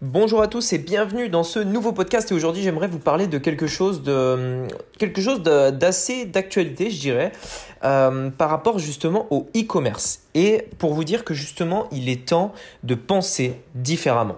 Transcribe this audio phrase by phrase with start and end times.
[0.00, 3.36] Bonjour à tous et bienvenue dans ce nouveau podcast et aujourd'hui j'aimerais vous parler de
[3.36, 4.62] quelque chose de
[4.96, 7.32] quelque chose d'assez d'actualité je dirais
[7.82, 12.52] euh, par rapport justement au e-commerce et pour vous dire que justement il est temps
[12.84, 14.36] de penser différemment.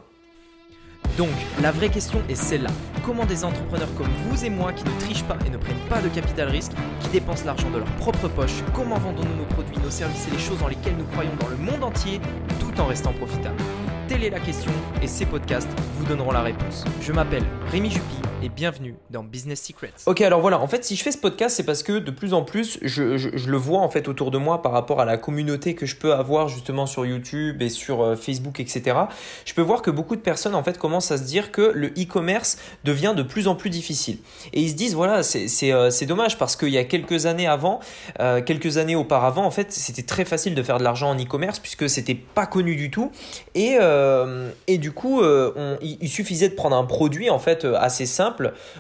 [1.19, 1.29] Donc,
[1.61, 2.71] la vraie question est celle-là.
[3.05, 6.01] Comment des entrepreneurs comme vous et moi qui ne trichent pas et ne prennent pas
[6.01, 9.91] de capital risque, qui dépensent l'argent de leur propre poche, comment vendons-nous nos produits, nos
[9.91, 12.19] services et les choses dans lesquelles nous croyons dans le monde entier
[12.59, 13.63] tout en restant profitables?
[14.11, 16.85] Telle est la question et ces podcasts vous donneront la réponse.
[17.01, 19.93] Je m'appelle Rémi Jupy et bienvenue dans Business Secrets.
[20.07, 22.33] Ok, alors voilà, en fait, si je fais ce podcast, c'est parce que de plus
[22.33, 25.75] en plus, je, le vois en fait autour de moi par rapport à la communauté
[25.75, 28.97] que je peux avoir justement sur YouTube et sur euh, Facebook, etc.
[29.45, 31.89] Je peux voir que beaucoup de personnes en fait commencent à se dire que le
[31.89, 34.19] e-commerce devient de plus en plus difficile.
[34.55, 37.81] Et ils se disent, voilà, c'est euh, dommage parce qu'il y a quelques années avant,
[38.21, 41.59] euh, quelques années auparavant, en fait, c'était très facile de faire de l'argent en e-commerce
[41.59, 43.13] puisque c'était pas connu du tout.
[43.55, 43.77] Et,
[44.67, 45.23] et du coup,
[45.83, 48.30] il suffisait de prendre un produit en fait assez simple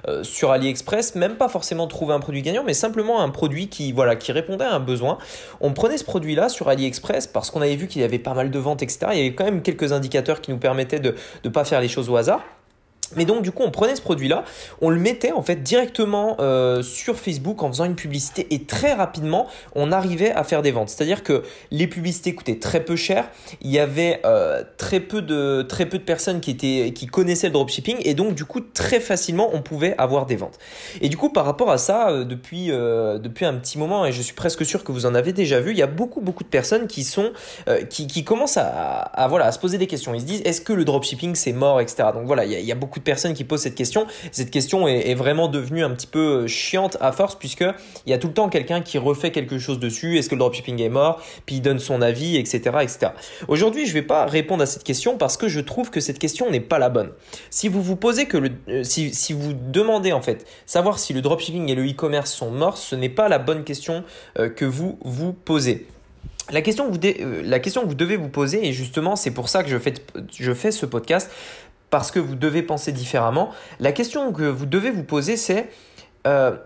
[0.08, 3.92] euh, sur AliExpress, même pas forcément trouver un produit gagnant, mais simplement un produit qui,
[3.92, 5.18] voilà, qui répondait à un besoin.
[5.60, 8.50] On prenait ce produit-là sur AliExpress parce qu'on avait vu qu'il y avait pas mal
[8.50, 8.98] de ventes, etc.
[9.12, 11.88] Il y avait quand même quelques indicateurs qui nous permettaient de ne pas faire les
[11.88, 12.42] choses au hasard.
[13.16, 14.44] Mais donc du coup on prenait ce produit-là,
[14.80, 18.92] on le mettait en fait directement euh, sur Facebook en faisant une publicité et très
[18.92, 20.90] rapidement on arrivait à faire des ventes.
[20.90, 23.28] C'est-à-dire que les publicités coûtaient très peu cher,
[23.62, 27.48] il y avait euh, très peu de très peu de personnes qui étaient qui connaissaient
[27.48, 30.58] le dropshipping et donc du coup très facilement on pouvait avoir des ventes.
[31.00, 34.22] Et du coup par rapport à ça euh, depuis depuis un petit moment et je
[34.22, 36.48] suis presque sûr que vous en avez déjà vu, il y a beaucoup beaucoup de
[36.48, 37.32] personnes qui sont
[37.88, 40.14] qui, qui commencent à, voilà à se poser des questions.
[40.14, 42.08] Ils se disent est-ce que le dropshipping c'est mort etc.
[42.14, 44.06] Donc voilà il y a, il y a beaucoup personnes qui posent cette question.
[44.32, 47.64] Cette question est, vraiment devenue un petit peu euh, chiante à force puisque
[48.06, 50.18] il y a tout le temps quelqu'un qui refait quelque chose dessus.
[50.18, 51.22] Est-ce que le dropshipping est mort?
[51.46, 53.12] Puis il donne son avis, etc., etc.
[53.48, 56.50] Aujourd'hui, je vais pas répondre à cette question parce que je trouve que cette question
[56.50, 57.10] n'est pas la bonne.
[57.50, 61.20] Si vous vous posez que le, euh, si, vous demandez en fait savoir si le
[61.20, 64.04] dropshipping et le e-commerce sont morts, ce n'est pas la bonne question
[64.38, 65.86] euh, que vous vous posez.
[66.52, 70.72] La question, que vous devez vous poser, et justement c'est pour ça que je fais
[70.72, 71.30] ce podcast,
[71.90, 73.50] parce que vous devez penser différemment.
[73.80, 75.70] La question que vous devez vous poser, c'est
[76.26, 76.56] euh,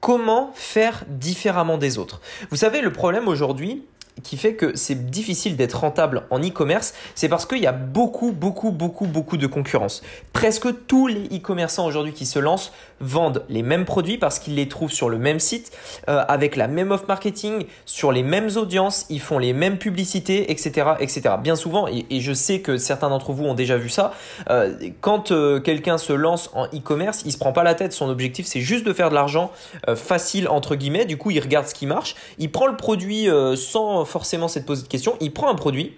[0.00, 2.20] comment faire différemment des autres?
[2.50, 3.84] Vous savez, le problème aujourd'hui,
[4.22, 8.32] qui fait que c'est difficile d'être rentable en e-commerce, c'est parce qu'il y a beaucoup,
[8.32, 10.02] beaucoup, beaucoup, beaucoup de concurrence.
[10.32, 14.68] Presque tous les e-commerçants aujourd'hui qui se lancent vendent les mêmes produits parce qu'ils les
[14.68, 15.72] trouvent sur le même site,
[16.08, 20.50] euh, avec la même offre marketing, sur les mêmes audiences, ils font les mêmes publicités,
[20.50, 20.92] etc.
[21.00, 21.34] etc.
[21.42, 24.12] Bien souvent, et, je sais que certains d'entre vous ont déjà vu ça,
[24.48, 28.08] euh, quand euh, quelqu'un se lance en e-commerce, il se prend pas la tête, son
[28.08, 29.50] objectif c'est juste de faire de l'argent
[29.94, 34.03] facile, entre guillemets, du coup il regarde ce qui marche, il prend le produit sans
[34.04, 35.16] forcément cette poser de questions.
[35.20, 35.96] Il prend un produit,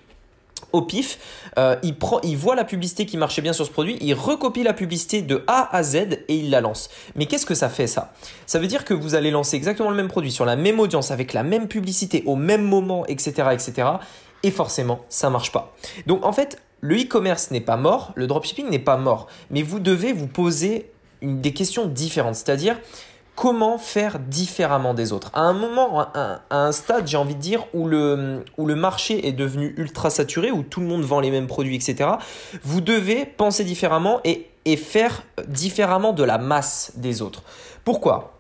[0.72, 1.19] au pif,
[1.59, 4.62] euh, il, prend, il voit la publicité qui marchait bien sur ce produit, il recopie
[4.62, 5.94] la publicité de A à Z
[6.28, 6.91] et il la lance.
[7.15, 8.12] Mais qu'est-ce que ça fait ça?
[8.47, 11.11] Ça veut dire que vous allez lancer exactement le même produit sur la même audience,
[11.11, 13.49] avec la même publicité, au même moment, etc.
[13.53, 13.89] etc.
[14.43, 15.75] et forcément, ça marche pas.
[16.06, 19.81] Donc en fait, le e-commerce n'est pas mort, le dropshipping n'est pas mort, mais vous
[19.81, 20.91] devez vous poser
[21.22, 22.34] des questions différentes.
[22.34, 22.78] C'est-à-dire,
[23.36, 25.30] comment faire différemment des autres.
[25.34, 29.74] À un moment, à un, stade, j'ai envie de dire, où le, marché est devenu
[29.76, 32.10] ultra saturé, où tout le monde vend les mêmes produits, etc.,
[32.64, 37.42] vous devez penser différemment et faire différemment de la masse des autres.
[37.84, 38.35] Pourquoi?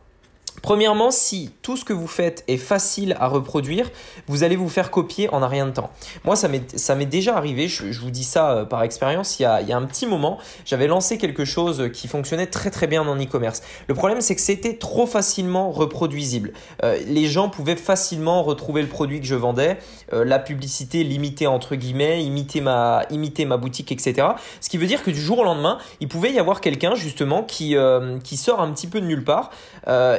[0.62, 3.90] Premièrement, si tout ce que vous faites est facile à reproduire,
[4.26, 5.90] vous allez vous faire copier en un rien de temps.
[6.24, 9.72] Moi, ça m'est déjà arrivé, je, vous dis ça euh, par expérience, il, il, y
[9.72, 13.62] a un petit moment, j'avais lancé quelque chose qui fonctionnait très très bien en e-commerce.
[13.86, 16.52] Le problème, c'est que c'était trop facilement reproduisible.
[16.82, 19.78] Euh, les gens pouvaient facilement retrouver le produit que je vendais,
[20.12, 24.28] euh, la publicité limitée entre guillemets, imiter ma, imiter ma boutique, etc.
[24.60, 27.42] Ce qui veut dire que du jour au lendemain, il pouvait y avoir quelqu'un justement
[27.42, 27.76] qui,
[28.24, 29.50] qui sort un petit peu de nulle part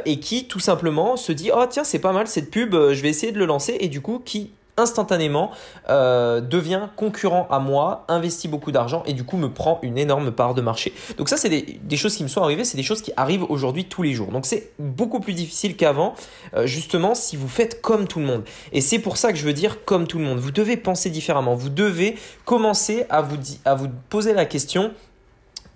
[0.06, 3.02] et qui tout simplement se dit oh tiens c'est pas mal cette pub, euh, je
[3.02, 5.52] vais essayer de le lancer et du coup qui instantanément
[5.90, 10.32] euh, devient concurrent à moi, investit beaucoup d'argent et du coup me prend une énorme
[10.32, 10.94] part de marché.
[11.18, 13.86] Donc ça c'est des, choses qui me sont arrivées, c'est des choses qui arrivent aujourd'hui
[13.86, 14.28] tous les jours.
[14.28, 16.14] Donc c'est beaucoup plus difficile qu'avant
[16.54, 18.44] euh, justement si vous faites comme tout le monde.
[18.72, 20.38] Et c'est pour ça que je veux dire comme tout le monde.
[20.38, 21.56] Vous devez penser différemment.
[21.56, 22.16] Vous devez
[22.46, 24.94] commencer à vous poser la question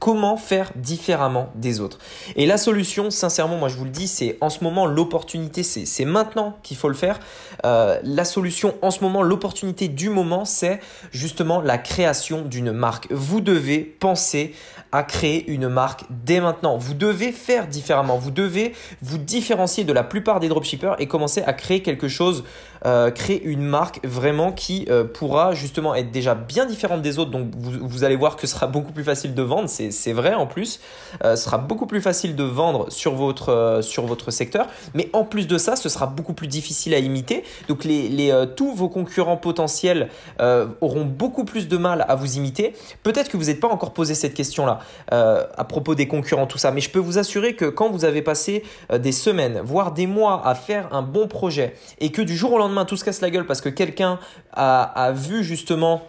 [0.02, 2.00] comment faire différemment des autres.
[2.36, 6.06] Et la solution, sincèrement, moi je vous le dis, c'est en ce moment l'opportunité, c'est
[6.06, 7.20] maintenant qu'il faut le faire.
[7.66, 10.80] Euh, la solution en ce moment, l'opportunité du moment, c'est
[11.12, 13.12] justement la création d'une marque.
[13.12, 14.56] Vous devez penser
[14.92, 16.78] à créer une marque dès maintenant.
[16.78, 18.18] Vous devez faire différemment.
[18.18, 18.74] Vous devez
[19.04, 22.44] vous différencier de la plupart des dropshippers et commencer à créer quelque chose
[22.86, 27.30] euh, créer une marque vraiment qui euh, pourra justement être déjà bien différente des autres.
[27.30, 30.34] Donc vous, vous, allez voir que ce sera beaucoup plus facile de vendre, c'est vrai
[30.34, 30.80] en plus.
[31.24, 34.68] ce sera beaucoup plus facile de vendre sur votre, sur votre secteur.
[34.94, 37.44] Mais en plus de ça, ce sera beaucoup plus difficile à imiter.
[37.68, 42.74] Donc les, les tous vos concurrents potentiels auront beaucoup plus de mal à vous imiter.
[43.04, 44.80] Peut-être que vous n'êtes pas encore posé cette question-là
[45.10, 46.72] à propos des concurrents, tout ça.
[46.72, 50.48] Mais je peux vous assurer que quand vous avez passé des semaines, voire des mois
[50.48, 53.30] à faire un bon projet et que du jour au lendemain tout se casse la
[53.30, 54.20] gueule parce que quelqu'un
[54.54, 56.02] a, vu justement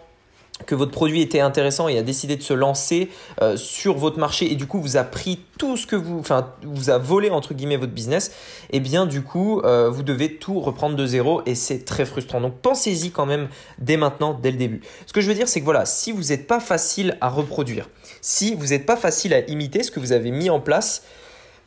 [0.65, 3.09] que votre produit était intéressant et a décidé de se lancer
[3.41, 6.53] euh, sur votre marché et du coup vous a pris tout ce que vous, enfin
[6.63, 8.29] vous a volé entre guillemets votre business,
[8.71, 12.05] et eh bien du coup euh, vous devez tout reprendre de zéro et c'est très
[12.05, 12.39] frustrant.
[12.39, 13.49] Donc pensez-y quand même
[13.79, 14.81] dès maintenant, dès le début.
[15.05, 17.89] Ce que je veux dire c'est que voilà, si vous n'êtes pas facile à reproduire,
[18.21, 21.03] si vous n'êtes pas facile à imiter ce que vous avez mis en place,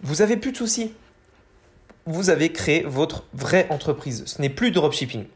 [0.02, 0.92] vous avez plus de soucis
[2.06, 4.24] vous avez créé votre vraie entreprise.
[4.26, 5.26] Ce n'est plus dropshipping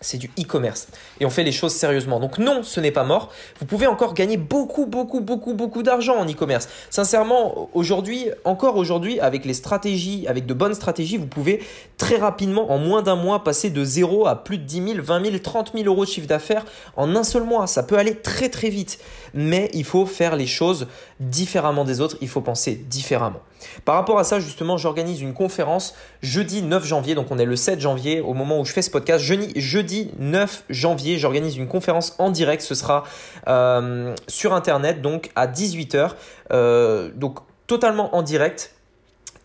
[0.00, 0.88] c'est du e-commerce
[1.20, 2.20] et on fait les choses sérieusement.
[2.20, 3.30] Donc non, ce n'est pas mort.
[3.58, 6.68] Vous pouvez encore gagner beaucoup, beaucoup, beaucoup, beaucoup d'argent en e-commerce.
[6.88, 11.62] Sincèrement, aujourd'hui, encore aujourd'hui, avec les stratégies, avec de bonnes stratégies, vous pouvez
[11.98, 15.24] très rapidement, en moins d'un mois, passer de 0 à plus de 10 000, 20
[15.24, 16.64] 000, 30 000 euros de chiffre d'affaires
[16.96, 17.66] en un seul mois.
[17.66, 18.98] Ça peut aller très, très vite.
[19.34, 20.88] Mais il faut faire les choses
[21.20, 22.16] différemment des autres.
[22.20, 23.40] Il faut penser différemment.
[23.84, 27.14] Par rapport à ça, justement, j'organise une conférence jeudi 9 janvier.
[27.14, 29.22] Donc on est le 7 janvier au moment où je fais ce podcast.
[29.22, 32.62] Jeudi, jeudi 9 janvier, j'organise une conférence en direct.
[32.62, 33.04] Ce sera
[33.48, 36.12] euh, sur Internet, donc à 18h.
[36.52, 38.74] Euh, donc totalement en direct.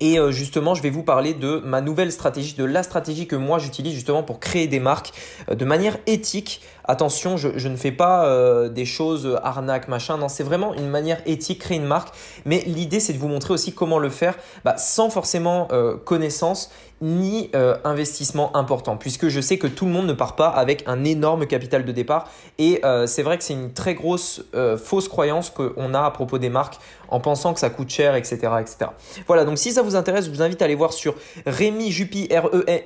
[0.02, 3.36] Et euh, justement, je vais vous parler de ma nouvelle stratégie, de la stratégie que
[3.38, 5.14] moi j'utilise justement pour créer des marques
[5.50, 6.62] de manière éthique.
[6.88, 10.18] Attention, je, ne fais pas des choses arnaques, machin.
[10.18, 12.14] Non, c'est vraiment une manière éthique, créer une marque.
[12.46, 15.68] Mais l'idée, c'est de vous montrer aussi comment le faire bah, sans forcément
[16.06, 16.70] connaissance
[17.02, 20.84] ni euh, investissement important, puisque je sais que tout le monde ne part pas avec
[20.88, 22.30] un énorme capital de départ.
[22.58, 26.12] Et euh, c'est vrai que c'est une très grosse euh, fausse croyance qu'on a à
[26.12, 26.80] propos des marques
[27.10, 28.38] en pensant que ça coûte cher, etc.
[28.60, 28.92] etc.
[29.28, 31.16] Voilà, donc si ça vous intéresse, je vous invite à aller voir sur
[31.46, 32.82] Rémi r e,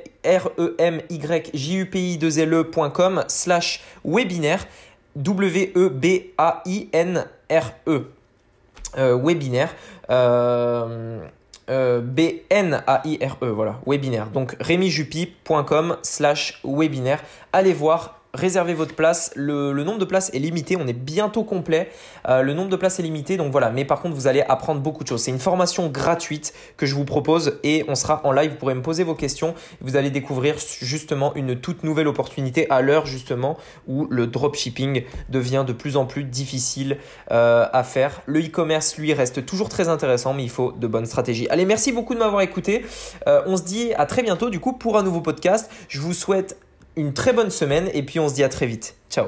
[0.57, 4.65] e m y j u p i 2 l ecom slash webinaire,
[5.15, 6.35] W-E-B-A-I-N-R-E,
[8.97, 9.75] webinaire.
[11.69, 14.27] Euh, B-N-A-I-R-E, voilà, webinaire.
[14.31, 17.19] Donc remyjupi.com slash webinaire.
[17.53, 19.31] Allez voir, réservez votre place.
[19.35, 21.89] Le, nombre de places est limité, on est bientôt complet.
[22.27, 23.69] Euh, le nombre de places est limité, donc voilà.
[23.69, 25.23] Mais par contre, vous allez apprendre beaucoup de choses.
[25.23, 28.51] C'est une formation gratuite que je vous propose et on sera en live.
[28.51, 29.55] Vous pourrez me poser vos questions.
[29.81, 35.63] Vous allez découvrir justement une toute nouvelle opportunité à l'heure justement où le dropshipping devient
[35.65, 36.97] de plus en plus difficile
[37.31, 38.21] euh, à faire.
[38.25, 41.47] Le e-commerce, lui, reste toujours très intéressant, mais il faut de bonnes stratégies.
[41.49, 42.85] Allez, merci beaucoup de m'avoir écouté.
[43.27, 45.69] Euh, on se dit à très bientôt du coup pour un nouveau podcast.
[45.87, 46.57] Je vous souhaite
[46.95, 48.95] une très bonne semaine et puis on se dit à très vite.
[49.09, 49.27] Ciao